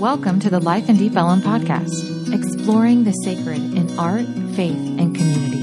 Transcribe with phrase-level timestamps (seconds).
[0.00, 4.24] Welcome to the Life in Deep Ellum podcast, exploring the sacred in art,
[4.56, 5.60] faith, and community.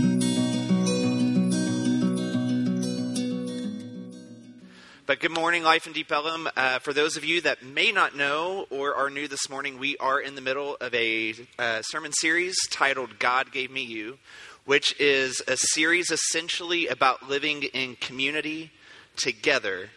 [5.08, 6.47] But good morning, Life in Deep Ellum.
[6.55, 9.97] Uh, for those of you that may not know or are new this morning, we
[9.97, 14.19] are in the middle of a uh, sermon series titled God Gave Me You,
[14.65, 18.70] which is a series essentially about living in community
[19.16, 19.90] together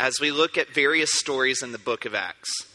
[0.00, 2.71] as we look at various stories in the book of Acts.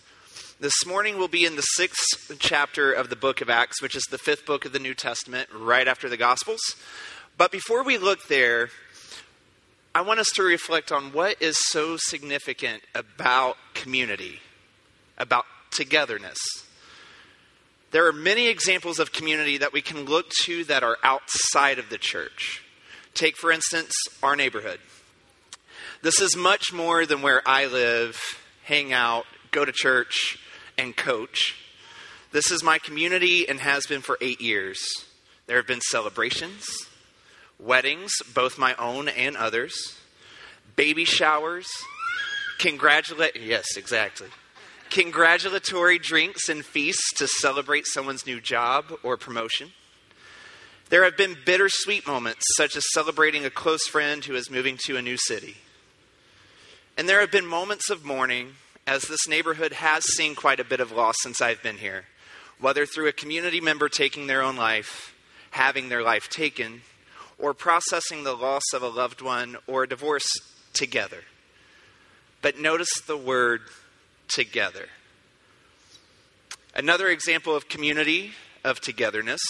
[0.60, 4.06] This morning we'll be in the sixth chapter of the book of Acts, which is
[4.06, 6.62] the fifth book of the New Testament, right after the Gospels.
[7.38, 8.70] But before we look there,
[9.94, 14.40] I want us to reflect on what is so significant about community,
[15.20, 16.40] about togetherness.
[17.92, 21.92] There are many examples of community that we can look to that are outside of
[21.92, 22.64] the church.
[23.14, 24.80] Take, for instance, our neighborhood.
[26.02, 28.20] This is much more than where I live,
[28.64, 30.40] hang out, go to church,
[30.78, 31.56] and coach.
[32.32, 34.80] This is my community and has been for eight years.
[35.48, 36.68] There have been celebrations,
[37.60, 39.98] weddings, both my own and others,
[40.76, 41.68] baby showers,
[42.60, 44.28] congratulate yes, exactly
[44.90, 49.72] congratulatory drinks and feasts to celebrate someone's new job or promotion.
[50.90, 54.96] There have been bittersweet moments, such as celebrating a close friend who is moving to
[54.98, 55.58] a new city.
[56.98, 58.56] And there have been moments of mourning,
[58.88, 62.06] as this neighborhood has seen quite a bit of loss since I've been here,
[62.58, 65.14] whether through a community member taking their own life,
[65.52, 66.82] having their life taken,
[67.38, 70.26] or processing the loss of a loved one or a divorce
[70.74, 71.20] together.
[72.42, 73.62] But notice the word
[74.30, 74.88] together.
[76.74, 78.32] Another example of community,
[78.64, 79.42] of togetherness,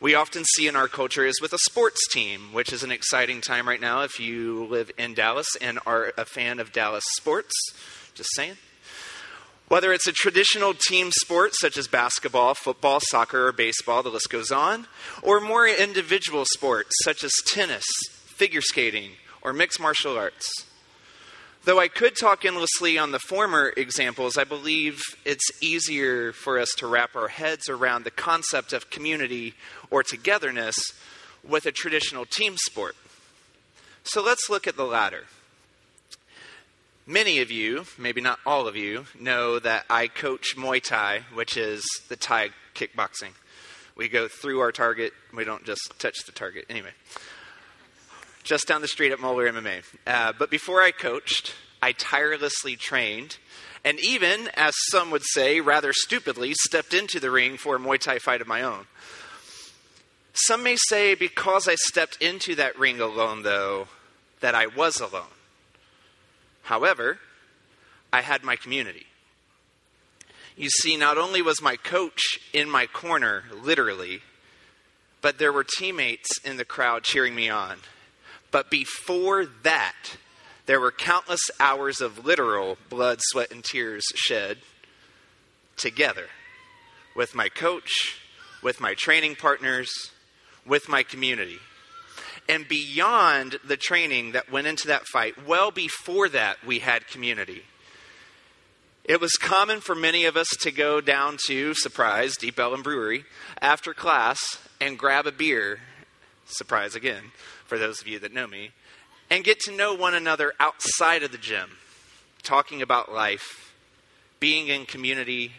[0.00, 3.40] we often see in our culture is with a sports team, which is an exciting
[3.40, 7.54] time right now if you live in Dallas and are a fan of Dallas sports.
[8.18, 8.56] Just saying.
[9.68, 14.28] Whether it's a traditional team sport such as basketball, football, soccer, or baseball, the list
[14.28, 14.88] goes on,
[15.22, 17.84] or more individual sports such as tennis,
[18.26, 20.50] figure skating, or mixed martial arts.
[21.62, 26.70] Though I could talk endlessly on the former examples, I believe it's easier for us
[26.78, 29.54] to wrap our heads around the concept of community
[29.90, 30.76] or togetherness
[31.46, 32.96] with a traditional team sport.
[34.02, 35.26] So let's look at the latter.
[37.10, 41.56] Many of you, maybe not all of you, know that I coach Muay Thai, which
[41.56, 43.30] is the Thai kickboxing.
[43.96, 46.66] We go through our target, we don't just touch the target.
[46.68, 46.90] Anyway,
[48.44, 49.84] just down the street at Moeller MMA.
[50.06, 53.38] Uh, but before I coached, I tirelessly trained,
[53.86, 57.98] and even, as some would say, rather stupidly, stepped into the ring for a Muay
[57.98, 58.84] Thai fight of my own.
[60.34, 63.88] Some may say because I stepped into that ring alone, though,
[64.40, 65.37] that I was alone.
[66.68, 67.18] However,
[68.12, 69.06] I had my community.
[70.54, 72.20] You see, not only was my coach
[72.52, 74.20] in my corner, literally,
[75.22, 77.78] but there were teammates in the crowd cheering me on.
[78.50, 80.18] But before that,
[80.66, 84.58] there were countless hours of literal blood, sweat, and tears shed
[85.78, 86.26] together
[87.16, 88.20] with my coach,
[88.62, 89.90] with my training partners,
[90.66, 91.60] with my community.
[92.48, 97.62] And beyond the training that went into that fight, well before that, we had community.
[99.04, 103.24] It was common for many of us to go down to, surprise, Deep Ellum Brewery
[103.60, 104.38] after class
[104.80, 105.80] and grab a beer,
[106.46, 107.32] surprise again,
[107.66, 108.70] for those of you that know me,
[109.30, 111.70] and get to know one another outside of the gym,
[112.42, 113.74] talking about life,
[114.40, 115.52] being in community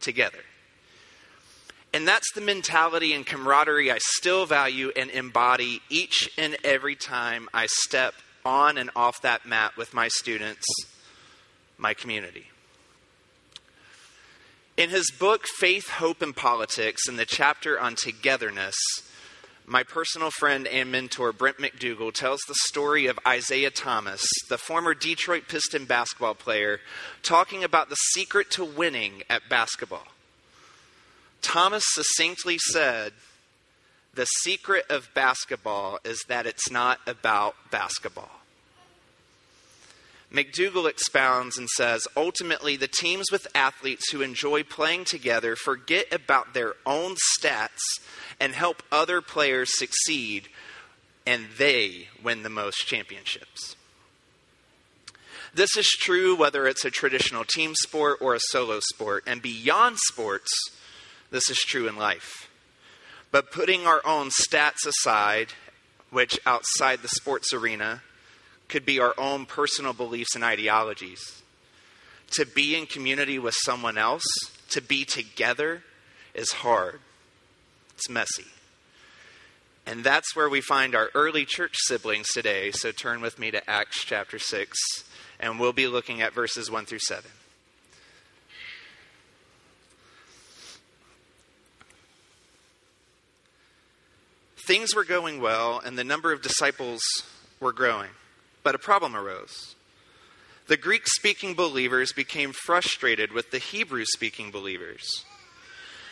[0.00, 0.40] together.
[1.92, 7.48] And that's the mentality and camaraderie I still value and embody each and every time
[7.52, 8.14] I step
[8.44, 10.64] on and off that mat with my students,
[11.76, 12.46] my community.
[14.76, 18.76] In his book, Faith, Hope, and Politics, in the chapter on togetherness,
[19.66, 24.94] my personal friend and mentor, Brent McDougall, tells the story of Isiah Thomas, the former
[24.94, 26.80] Detroit Piston basketball player,
[27.22, 30.06] talking about the secret to winning at basketball.
[31.42, 33.12] Thomas succinctly said,
[34.14, 38.30] The secret of basketball is that it's not about basketball.
[40.32, 46.54] McDougall expounds and says ultimately, the teams with athletes who enjoy playing together forget about
[46.54, 47.80] their own stats
[48.38, 50.48] and help other players succeed,
[51.26, 53.74] and they win the most championships.
[55.52, 59.98] This is true whether it's a traditional team sport or a solo sport, and beyond
[59.98, 60.50] sports,
[61.30, 62.48] this is true in life.
[63.30, 65.48] But putting our own stats aside,
[66.10, 68.02] which outside the sports arena,
[68.68, 71.20] could be our own personal beliefs and ideologies.
[72.30, 74.24] to be in community with someone else,
[74.70, 75.82] to be together,
[76.34, 77.00] is hard.
[77.94, 78.46] It's messy.
[79.86, 82.70] And that's where we find our early church siblings today.
[82.70, 84.78] So turn with me to Acts chapter 6,
[85.40, 87.30] and we'll be looking at verses 1 through 7.
[94.66, 97.02] Things were going well, and the number of disciples
[97.60, 98.10] were growing.
[98.62, 99.74] But a problem arose.
[100.68, 105.24] The Greek speaking believers became frustrated with the Hebrew speaking believers.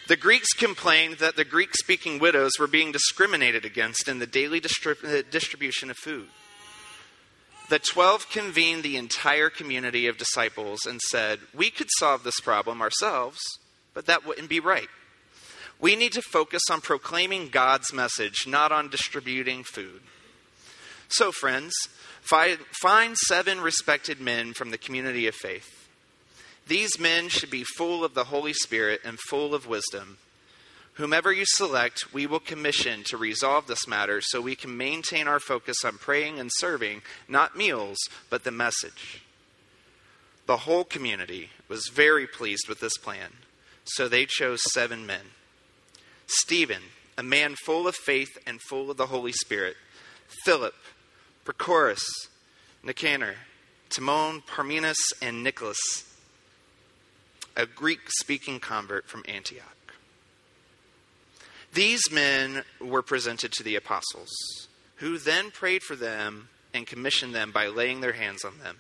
[0.09, 4.61] The Greeks complained that the Greek speaking widows were being discriminated against in the daily
[4.61, 6.29] distrib- uh, distribution of food.
[7.69, 12.81] The twelve convened the entire community of disciples and said, We could solve this problem
[12.81, 13.39] ourselves,
[13.93, 14.89] but that wouldn't be right.
[15.81, 20.01] We need to focus on proclaiming God's message, not on distributing food.
[21.09, 21.73] So, friends,
[22.23, 25.89] find seven respected men from the community of faith.
[26.67, 30.19] These men should be full of the Holy Spirit and full of wisdom.
[30.95, 35.39] Whomever you select, we will commission to resolve this matter so we can maintain our
[35.39, 37.97] focus on praying and serving, not meals,
[38.29, 39.23] but the message.
[40.47, 43.31] The whole community was very pleased with this plan,
[43.85, 45.21] so they chose seven men.
[46.29, 46.83] Stephen,
[47.17, 49.77] a man full of faith and full of the Holy Spirit,
[50.45, 50.75] Philip,
[51.45, 52.05] Prochorus,
[52.83, 53.35] Nicanor,
[53.89, 55.79] Timon, Parmenas, and Nicholas,
[57.57, 59.65] a Greek speaking convert from Antioch.
[61.73, 64.31] These men were presented to the apostles,
[64.97, 68.79] who then prayed for them and commissioned them by laying their hands on them.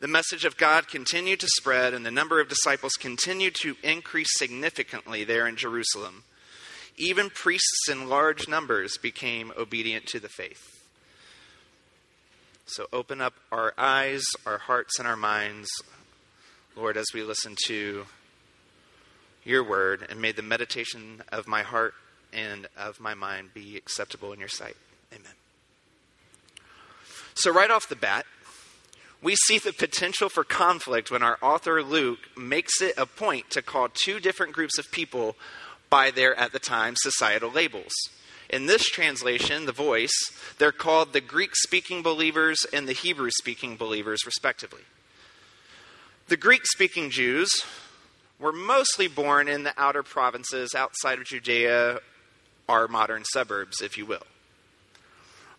[0.00, 4.28] The message of God continued to spread, and the number of disciples continued to increase
[4.36, 6.22] significantly there in Jerusalem.
[6.96, 10.62] Even priests in large numbers became obedient to the faith.
[12.66, 15.68] So open up our eyes, our hearts, and our minds,
[16.76, 18.06] Lord, as we listen to
[19.42, 21.94] your word, and may the meditation of my heart
[22.32, 24.76] and of my mind be acceptable in your sight.
[25.12, 25.32] Amen.
[27.34, 28.26] So, right off the bat,
[29.22, 33.62] we see the potential for conflict when our author Luke makes it a point to
[33.62, 35.36] call two different groups of people
[35.90, 37.92] by their, at the time, societal labels.
[38.48, 40.12] In this translation, the voice,
[40.58, 44.82] they're called the Greek speaking believers and the Hebrew speaking believers, respectively.
[46.28, 47.50] The Greek speaking Jews
[48.38, 52.00] were mostly born in the outer provinces outside of Judea,
[52.68, 54.22] our modern suburbs, if you will.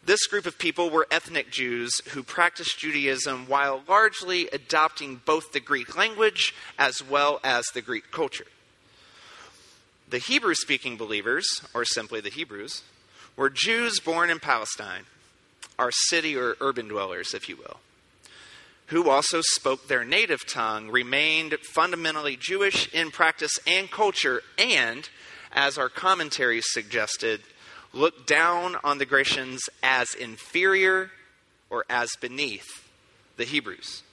[0.03, 5.59] This group of people were ethnic Jews who practiced Judaism while largely adopting both the
[5.59, 8.47] Greek language as well as the Greek culture.
[10.09, 12.81] The Hebrew speaking believers, or simply the Hebrews,
[13.35, 15.03] were Jews born in Palestine,
[15.77, 17.79] our city or urban dwellers, if you will,
[18.87, 25.07] who also spoke their native tongue, remained fundamentally Jewish in practice and culture, and,
[25.51, 27.41] as our commentaries suggested,
[27.93, 31.11] looked down on the Grecians as inferior
[31.69, 32.87] or as beneath
[33.37, 34.03] the Hebrews.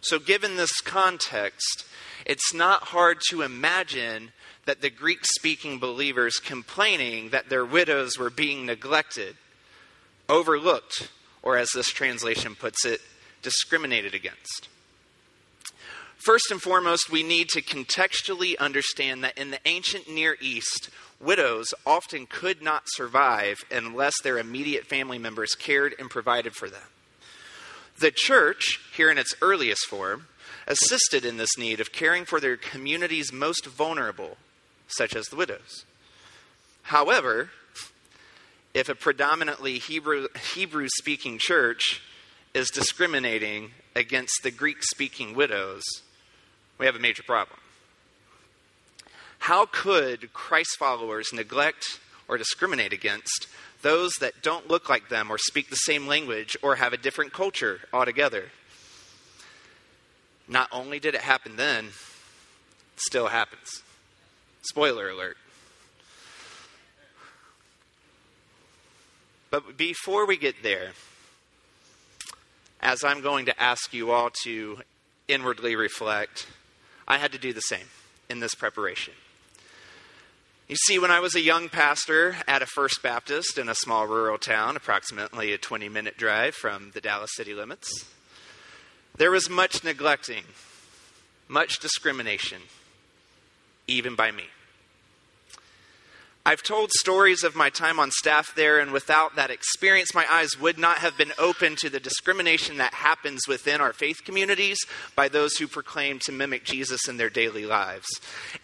[0.00, 1.84] So, given this context,
[2.24, 4.32] it's not hard to imagine
[4.64, 9.36] that the Greek speaking believers complaining that their widows were being neglected,
[10.28, 11.08] overlooked,
[11.42, 13.00] or as this translation puts it,
[13.42, 14.68] discriminated against.
[16.18, 21.74] First and foremost, we need to contextually understand that in the ancient Near East, widows
[21.86, 26.88] often could not survive unless their immediate family members cared and provided for them.
[28.00, 30.26] The church, here in its earliest form,
[30.66, 34.36] assisted in this need of caring for their community's most vulnerable,
[34.86, 35.84] such as the widows.
[36.82, 37.50] However,
[38.74, 42.00] if a predominantly Hebrew, Hebrew speaking church
[42.54, 45.82] is discriminating against the Greek speaking widows,
[46.78, 47.58] we have a major problem.
[49.38, 53.46] How could Christ followers neglect or discriminate against
[53.82, 57.32] those that don't look like them or speak the same language or have a different
[57.32, 58.50] culture altogether?
[60.48, 63.82] Not only did it happen then, it still happens.
[64.62, 65.36] Spoiler alert.
[69.50, 70.90] But before we get there,
[72.80, 74.80] as I'm going to ask you all to
[75.26, 76.46] inwardly reflect,
[77.06, 77.86] I had to do the same
[78.28, 79.14] in this preparation.
[80.68, 84.06] You see, when I was a young pastor at a First Baptist in a small
[84.06, 88.04] rural town, approximately a 20 minute drive from the Dallas city limits,
[89.16, 90.44] there was much neglecting,
[91.48, 92.60] much discrimination,
[93.86, 94.44] even by me.
[96.48, 100.58] I've told stories of my time on staff there, and without that experience, my eyes
[100.58, 104.78] would not have been open to the discrimination that happens within our faith communities
[105.14, 108.06] by those who proclaim to mimic Jesus in their daily lives.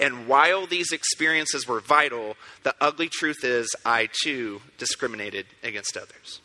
[0.01, 6.41] And while these experiences were vital, the ugly truth is I too discriminated against others.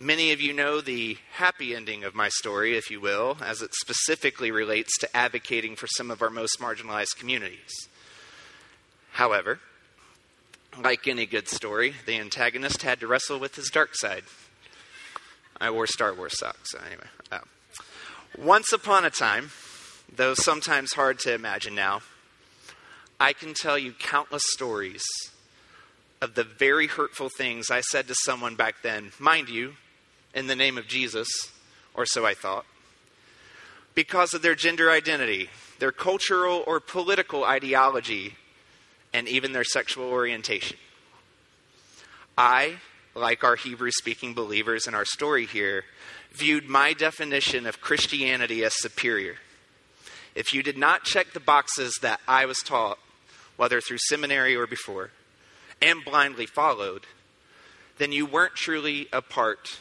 [0.00, 3.72] Many of you know the happy ending of my story, if you will, as it
[3.74, 7.70] specifically relates to advocating for some of our most marginalized communities.
[9.12, 9.60] However,
[10.82, 14.24] like any good story, the antagonist had to wrestle with his dark side.
[15.60, 17.06] I wore Star Wars socks, so anyway.
[17.32, 17.40] Oh.
[18.38, 19.50] Once upon a time,
[20.14, 22.00] though sometimes hard to imagine now,
[23.18, 25.04] I can tell you countless stories
[26.20, 29.12] of the very hurtful things I said to someone back then.
[29.18, 29.74] Mind you,
[30.34, 31.28] in the name of Jesus,
[31.94, 32.64] or so I thought,
[33.94, 38.36] because of their gender identity, their cultural or political ideology,
[39.12, 40.76] and even their sexual orientation.
[42.36, 42.76] I,
[43.14, 45.84] like our Hebrew speaking believers in our story here,
[46.32, 49.36] viewed my definition of Christianity as superior.
[50.34, 52.98] If you did not check the boxes that I was taught,
[53.56, 55.10] whether through seminary or before,
[55.82, 57.02] and blindly followed,
[57.98, 59.80] then you weren't truly a part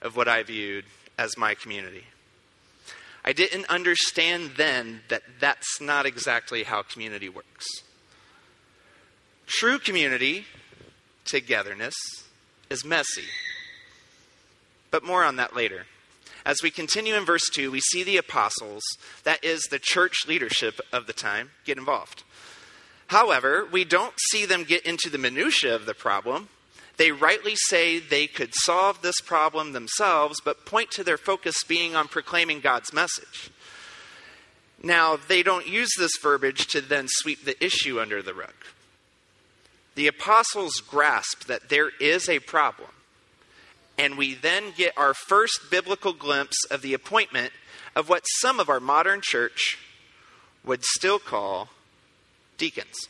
[0.00, 0.84] of what I viewed
[1.18, 2.04] as my community.
[3.24, 7.66] I didn't understand then that that's not exactly how community works.
[9.58, 10.44] True community,
[11.24, 11.94] togetherness,
[12.68, 13.24] is messy.
[14.90, 15.86] But more on that later.
[16.44, 18.82] As we continue in verse 2, we see the apostles,
[19.24, 22.22] that is, the church leadership of the time, get involved.
[23.06, 26.50] However, we don't see them get into the minutiae of the problem.
[26.98, 31.96] They rightly say they could solve this problem themselves, but point to their focus being
[31.96, 33.50] on proclaiming God's message.
[34.82, 38.52] Now, they don't use this verbiage to then sweep the issue under the rug.
[39.96, 42.90] The apostles grasp that there is a problem,
[43.98, 47.52] and we then get our first biblical glimpse of the appointment
[47.96, 49.78] of what some of our modern church
[50.64, 51.70] would still call
[52.58, 53.08] deacons.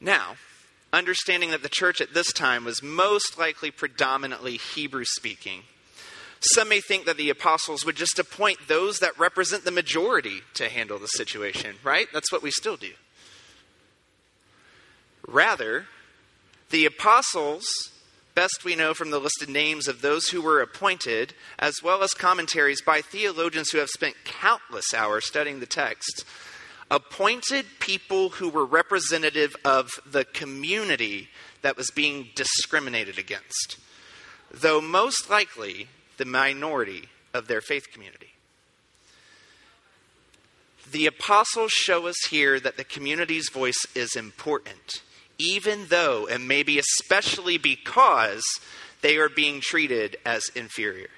[0.00, 0.34] Now,
[0.92, 5.62] understanding that the church at this time was most likely predominantly Hebrew speaking,
[6.40, 10.68] some may think that the apostles would just appoint those that represent the majority to
[10.68, 12.08] handle the situation, right?
[12.12, 12.92] That's what we still do.
[15.32, 15.86] Rather,
[16.68, 17.64] the apostles,
[18.34, 22.12] best we know from the listed names of those who were appointed, as well as
[22.12, 26.24] commentaries by theologians who have spent countless hours studying the text,
[26.90, 31.28] appointed people who were representative of the community
[31.62, 33.78] that was being discriminated against,
[34.50, 38.34] though most likely the minority of their faith community.
[40.90, 45.00] The apostles show us here that the community's voice is important,
[45.38, 48.44] even though, and maybe especially because,
[49.02, 51.08] they are being treated as inferior.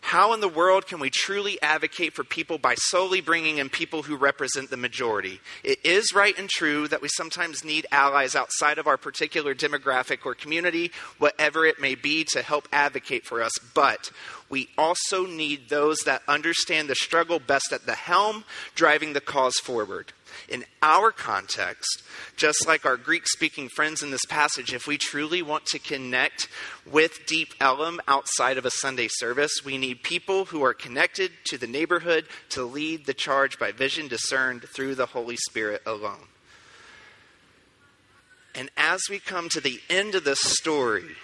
[0.00, 4.02] How in the world can we truly advocate for people by solely bringing in people
[4.02, 5.40] who represent the majority?
[5.62, 10.26] It is right and true that we sometimes need allies outside of our particular demographic
[10.26, 13.52] or community, whatever it may be, to help advocate for us.
[13.74, 14.10] But
[14.50, 19.56] we also need those that understand the struggle best at the helm, driving the cause
[19.62, 20.12] forward
[20.48, 22.02] in our context,
[22.36, 26.48] just like our Greek speaking friends in this passage, if we truly want to connect
[26.90, 31.58] with Deep Ellum outside of a Sunday service, we need people who are connected to
[31.58, 36.28] the neighborhood to lead the charge by vision discerned through the Holy Spirit alone.
[38.54, 41.16] And as we come to the end of this story,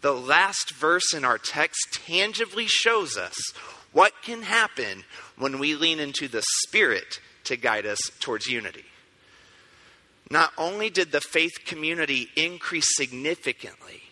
[0.00, 3.36] the last verse in our text tangibly shows us
[3.92, 5.04] what can happen
[5.36, 8.84] when we lean into the Spirit to guide us towards unity.
[10.30, 14.02] Not only did the faith community increase significantly,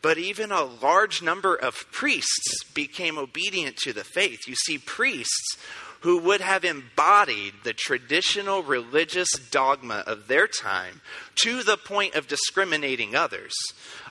[0.00, 4.40] but even a large number of priests became obedient to the faith.
[4.46, 5.56] You see, priests
[6.00, 11.00] who would have embodied the traditional religious dogma of their time
[11.36, 13.54] to the point of discriminating others,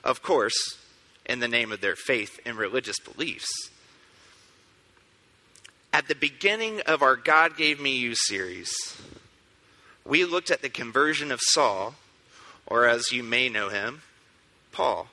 [0.02, 0.56] of course,
[1.24, 3.46] in the name of their faith and religious beliefs.
[5.94, 8.74] At the beginning of our God Gave Me You series,
[10.04, 11.94] we looked at the conversion of Saul,
[12.66, 14.02] or as you may know him,
[14.72, 15.06] Paul.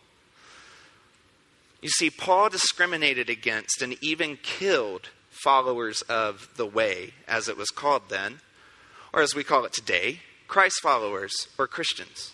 [1.84, 7.70] You see, Paul discriminated against and even killed followers of the way, as it was
[7.70, 8.40] called then,
[9.14, 12.32] or as we call it today, Christ followers or Christians.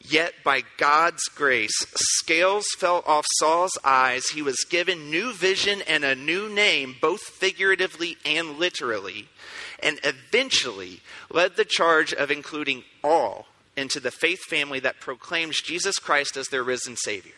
[0.00, 4.26] Yet by God's grace, scales fell off Saul's eyes.
[4.28, 9.28] He was given new vision and a new name, both figuratively and literally,
[9.82, 11.00] and eventually
[11.30, 16.48] led the charge of including all into the faith family that proclaims Jesus Christ as
[16.48, 17.32] their risen Savior.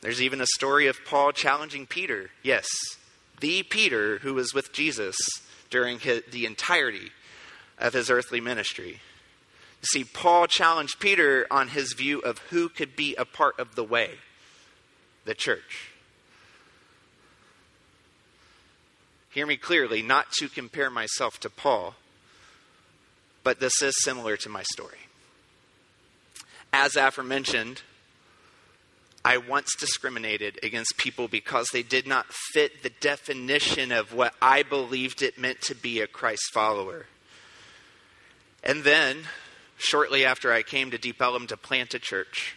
[0.00, 2.30] There's even a story of Paul challenging Peter.
[2.42, 2.66] Yes,
[3.40, 5.16] the Peter who was with Jesus
[5.70, 7.10] during his, the entirety
[7.78, 9.00] of his earthly ministry.
[9.84, 13.84] See, Paul challenged Peter on his view of who could be a part of the
[13.84, 14.12] way,
[15.24, 15.90] the church.
[19.30, 21.94] Hear me clearly, not to compare myself to Paul,
[23.42, 24.98] but this is similar to my story.
[26.72, 27.82] As aforementioned,
[29.24, 34.62] I once discriminated against people because they did not fit the definition of what I
[34.62, 37.06] believed it meant to be a Christ follower.
[38.62, 39.18] And then,
[39.82, 42.56] shortly after I came to Deep Ellum to plant a church,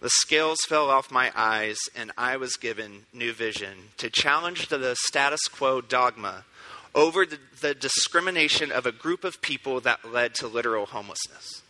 [0.00, 4.96] the scales fell off my eyes and I was given new vision to challenge the
[5.06, 6.44] status quo dogma
[6.94, 11.62] over the, the discrimination of a group of people that led to literal homelessness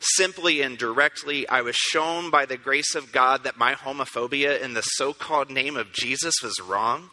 [0.00, 4.74] simply and directly, I was shown by the grace of God that my homophobia in
[4.74, 7.10] the so called name of Jesus was wrong.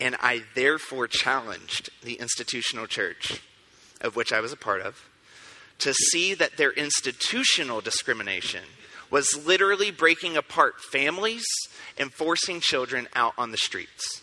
[0.00, 3.40] And I therefore challenged the institutional church,
[4.04, 5.08] of which I was a part of,
[5.80, 8.62] to see that their institutional discrimination
[9.10, 11.44] was literally breaking apart families
[11.98, 14.22] and forcing children out on the streets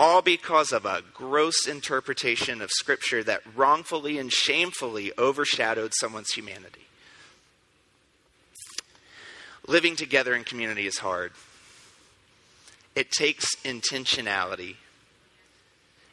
[0.00, 6.86] all because of a gross interpretation of Scripture that wrongfully and shamefully overshadowed someone's humanity.
[9.66, 11.32] Living together in community is hard.
[12.94, 14.76] It takes intentionality.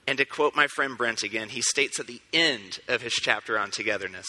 [0.07, 3.59] And to quote my friend Brent again, he states at the end of his chapter
[3.59, 4.27] on togetherness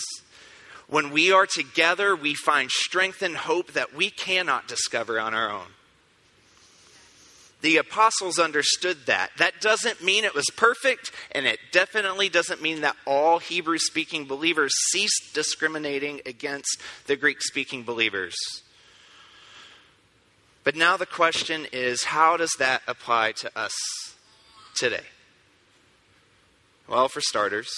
[0.88, 5.50] When we are together, we find strength and hope that we cannot discover on our
[5.50, 5.68] own.
[7.60, 9.30] The apostles understood that.
[9.38, 14.26] That doesn't mean it was perfect, and it definitely doesn't mean that all Hebrew speaking
[14.26, 18.36] believers ceased discriminating against the Greek speaking believers.
[20.62, 23.74] But now the question is how does that apply to us
[24.76, 25.04] today?
[26.88, 27.68] Well, for starters,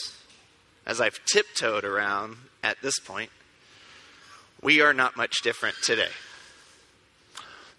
[0.87, 3.31] as I've tiptoed around at this point,
[4.63, 6.13] we are not much different today.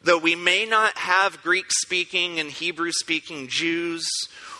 [0.04, 4.06] Though we may not have Greek speaking and Hebrew speaking Jews,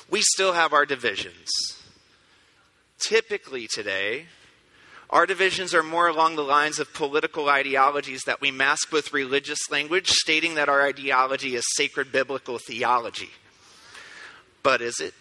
[0.10, 1.50] we still have our divisions.
[3.00, 4.28] Typically today,
[5.10, 9.70] our divisions are more along the lines of political ideologies that we mask with religious
[9.70, 13.32] language, stating that our ideology is sacred biblical theology.
[14.64, 15.14] But is it?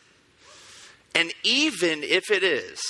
[1.14, 2.80] And even if it is,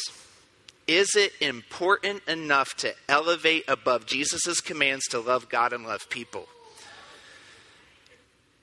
[0.87, 6.49] is it important enough to elevate above Jesus' commands to love God and love people?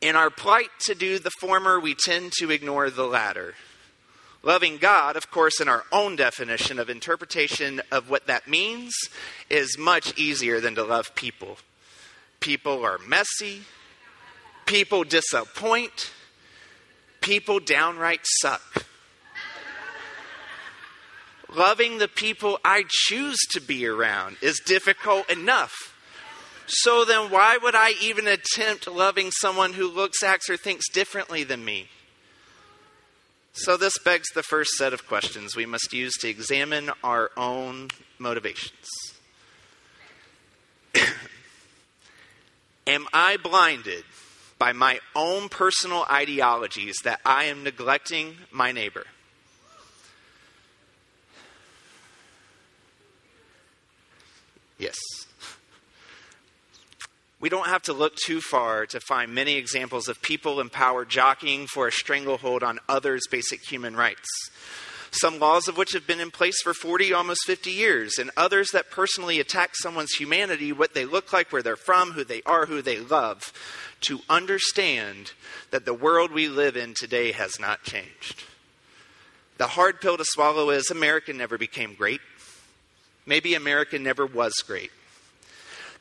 [0.02, 3.56] In our plight to do the former, we tend to ignore the latter.
[4.44, 8.94] Loving God, of course, in our own definition of interpretation of what that means,
[9.50, 11.58] is much easier than to love people.
[12.40, 13.62] People are messy,
[14.66, 16.12] people disappoint,
[17.22, 18.86] people downright suck.
[21.54, 25.74] Loving the people I choose to be around is difficult enough.
[26.68, 31.46] So then, why would I even attempt loving someone who looks, acts, or thinks differently
[31.46, 31.88] than me?
[33.54, 37.88] So, this begs the first set of questions we must use to examine our own
[38.20, 38.86] motivations.
[42.88, 44.04] am I blinded
[44.60, 49.06] by my own personal ideologies that I am neglecting my neighbor?
[54.78, 54.96] Yes.
[57.40, 61.06] We don't have to look too far to find many examples of people in power
[61.06, 64.28] jockeying for a stranglehold on others' basic human rights.
[65.12, 68.70] Some laws of which have been in place for 40, almost 50 years, and others
[68.72, 72.66] that personally attack someone's humanity, what they look like, where they're from, who they are,
[72.66, 73.54] who they love,
[74.02, 75.32] to understand
[75.72, 78.44] that the world we live in today has not changed.
[79.58, 82.22] The hard pill to swallow is America never became great.
[83.28, 84.90] Maybe America never was great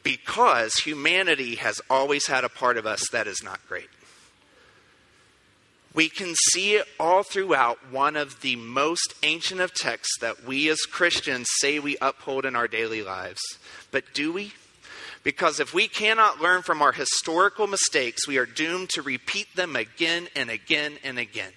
[0.02, 3.88] because humanity has always had a part of us that is not great.
[5.92, 10.68] We can see it all throughout one of the most ancient of texts that we
[10.68, 13.40] as Christians say we uphold in our daily lives.
[13.90, 14.52] But do we?
[15.24, 19.74] Because if we cannot learn from our historical mistakes, we are doomed to repeat them
[19.74, 21.50] again and again and again.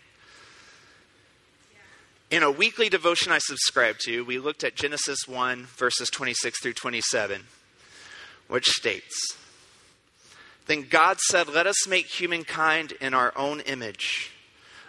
[2.31, 6.73] In a weekly devotion I subscribe to, we looked at Genesis 1, verses 26 through
[6.73, 7.41] 27,
[8.47, 9.35] which states
[10.67, 14.29] Then God said, Let us make humankind in our own image,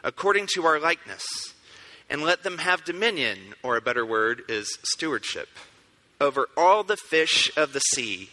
[0.04, 1.24] according to our likeness,
[2.10, 5.48] and let them have dominion, or a better word is stewardship,
[6.20, 8.28] over all the fish of the sea,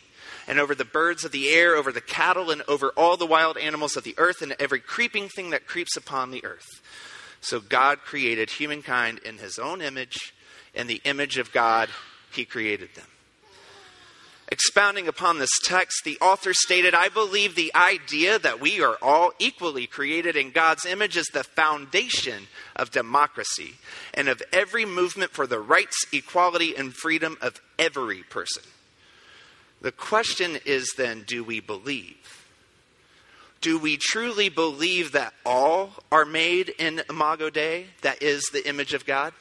[0.49, 3.57] and over the birds of the air, over the cattle, and over all the wild
[3.57, 6.81] animals of the earth, and every creeping thing that creeps upon the earth.
[7.41, 10.33] So God created humankind in his own image.
[10.73, 11.89] In the image of God,
[12.31, 13.07] he created them.
[14.49, 19.33] Expounding upon this text, the author stated, I believe the idea that we are all
[19.39, 23.73] equally created in God's image is the foundation of democracy
[24.13, 28.63] and of every movement for the rights, equality, and freedom of every person.
[29.81, 32.36] The question is then do we believe?
[33.61, 38.93] Do we truly believe that all are made in Imago Dei, that is the image
[38.93, 39.33] of God?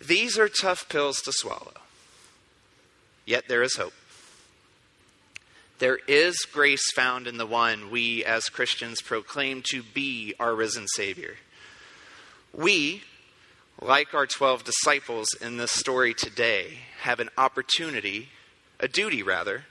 [0.00, 1.74] These are tough pills to swallow.
[3.24, 3.92] Yet there is hope.
[5.78, 10.86] There is grace found in the one we as Christians proclaim to be our risen
[10.88, 11.36] Savior.
[12.52, 13.02] We,
[13.80, 18.28] like our 12 disciples in this story today, have an opportunity,
[18.78, 19.64] a duty rather,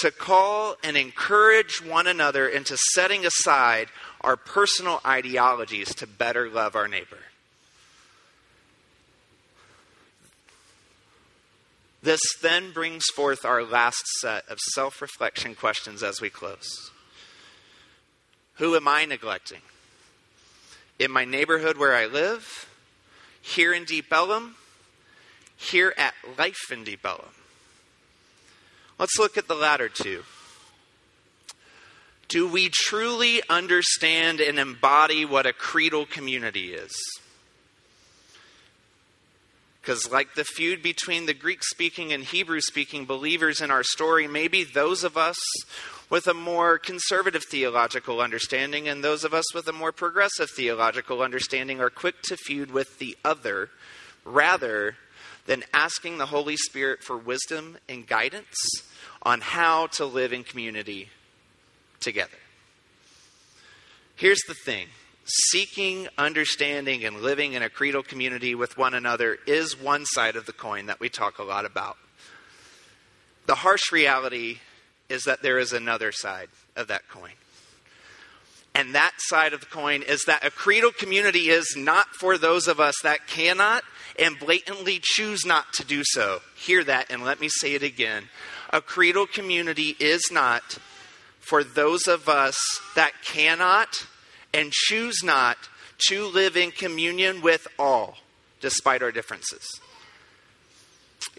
[0.00, 3.88] to call and encourage one another into setting aside
[4.20, 7.18] our personal ideologies to better love our neighbor.
[12.02, 16.90] This then brings forth our last set of self reflection questions as we close.
[18.54, 19.60] Who am I neglecting?
[20.98, 22.68] In my neighborhood where I live?
[23.40, 24.56] Here in Deep Ellum?
[25.56, 27.37] Here at Life in Deep Ellum?
[28.98, 30.24] Let's look at the latter two.
[32.28, 36.92] Do we truly understand and embody what a creedal community is?
[39.80, 44.28] Because, like the feud between the Greek speaking and Hebrew speaking believers in our story,
[44.28, 45.38] maybe those of us
[46.10, 51.22] with a more conservative theological understanding and those of us with a more progressive theological
[51.22, 53.70] understanding are quick to feud with the other
[54.24, 54.96] rather
[55.48, 58.54] than asking the Holy Spirit for wisdom and guidance
[59.22, 61.08] on how to live in community
[62.00, 62.36] together.
[64.14, 64.88] Here's the thing
[65.24, 70.44] seeking, understanding, and living in a creedal community with one another is one side of
[70.44, 71.96] the coin that we talk a lot about.
[73.46, 74.58] The harsh reality
[75.08, 77.32] is that there is another side of that coin.
[78.78, 82.68] And that side of the coin is that a creedal community is not for those
[82.68, 83.82] of us that cannot
[84.16, 86.38] and blatantly choose not to do so.
[86.54, 88.28] Hear that and let me say it again.
[88.70, 90.78] A creedal community is not
[91.40, 92.56] for those of us
[92.94, 93.88] that cannot
[94.54, 95.56] and choose not
[96.08, 98.18] to live in communion with all,
[98.60, 99.68] despite our differences.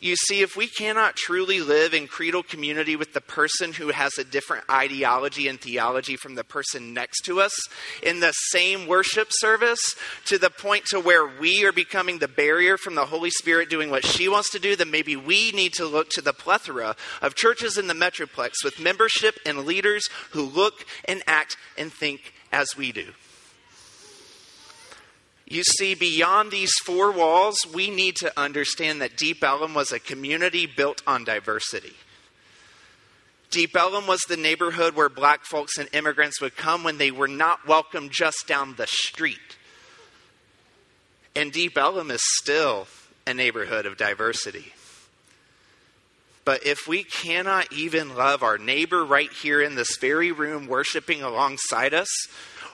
[0.01, 4.17] You see, if we cannot truly live in creedal community with the person who has
[4.17, 7.53] a different ideology and theology from the person next to us
[8.01, 9.81] in the same worship service
[10.25, 13.89] to the point to where we are becoming the barrier from the Holy Spirit doing
[13.89, 17.35] what she wants to do, then maybe we need to look to the plethora of
[17.35, 22.77] churches in the Metroplex with membership and leaders who look and act and think as
[22.77, 23.07] we do.
[25.49, 29.99] You see, beyond these four walls, we need to understand that Deep Ellum was a
[29.99, 31.95] community built on diversity.
[33.49, 37.27] Deep Ellum was the neighborhood where black folks and immigrants would come when they were
[37.27, 39.57] not welcome just down the street.
[41.35, 42.87] And Deep Ellum is still
[43.25, 44.73] a neighborhood of diversity.
[46.45, 51.23] But if we cannot even love our neighbor right here in this very room, worshiping
[51.23, 52.09] alongside us,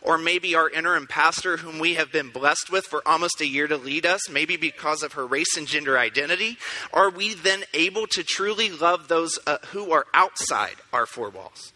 [0.06, 3.68] or maybe our interim pastor, whom we have been blessed with for almost a year
[3.68, 6.58] to lead us, maybe because of her race and gender identity,
[6.94, 11.74] are we then able to truly love those uh, who are outside our four walls?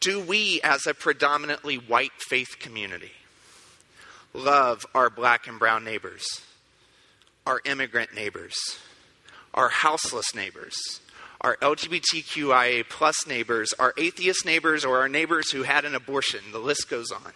[0.00, 3.12] Do we, as a predominantly white faith community,
[4.32, 6.26] love our black and brown neighbors,
[7.46, 8.56] our immigrant neighbors,
[9.52, 11.00] our houseless neighbors,
[11.40, 16.40] our LGBTQIA plus neighbors, our atheist neighbors, or our neighbors who had an abortion.
[16.52, 17.32] The list goes on.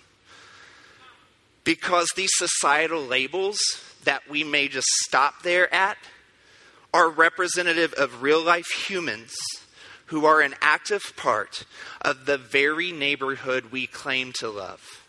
[1.64, 3.59] Because these societal labels
[4.05, 5.97] that we may just stop there at
[6.93, 9.35] are representative of real life humans
[10.07, 11.64] who are an active part
[12.03, 15.03] of the very neighborhood we claim to love.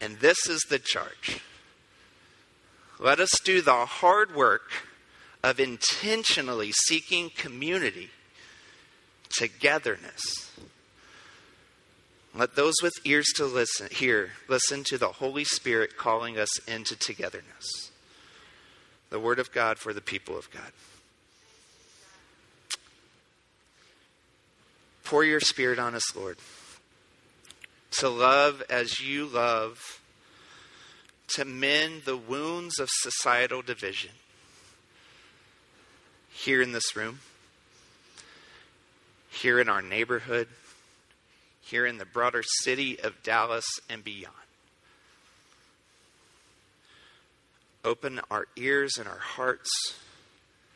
[0.00, 1.40] And this is the charge.
[3.00, 4.70] Let us do the hard work
[5.42, 8.10] of intentionally seeking community,
[9.30, 10.50] togetherness,
[12.34, 16.94] Let those with ears to listen hear listen to the Holy Spirit calling us into
[16.96, 17.90] togetherness.
[19.10, 20.72] The word of God for the people of God.
[25.04, 26.36] Pour your spirit on us, Lord.
[27.92, 30.00] To love as you love,
[31.28, 34.10] to mend the wounds of societal division
[36.44, 37.18] here in this room,
[39.28, 40.48] here in our neighborhood,
[41.60, 44.34] here in the broader city of Dallas and beyond.
[47.84, 49.70] Open our ears and our hearts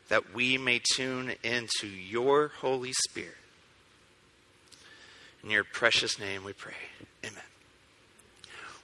[0.09, 3.37] that we may tune into your Holy Spirit.
[5.43, 6.73] In your precious name we pray.
[7.25, 7.41] Amen.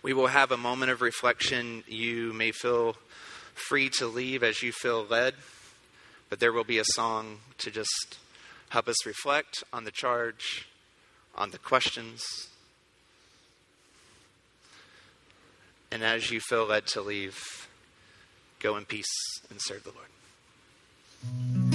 [0.02, 1.84] We will have a moment of reflection.
[1.88, 2.96] You may feel
[3.54, 5.34] free to leave as you feel led,
[6.30, 8.18] but there will be a song to just
[8.70, 10.68] help us reflect on the charge,
[11.36, 12.22] on the questions.
[15.92, 17.40] And as you feel led to leave,
[18.60, 19.06] go in peace
[19.50, 21.69] and serve the Lord.